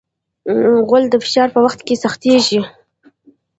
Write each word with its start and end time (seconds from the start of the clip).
غول 0.87 1.03
د 1.09 1.13
فشار 1.23 1.47
په 1.55 1.59
وخت 1.65 1.79
سختېږي. 2.03 2.59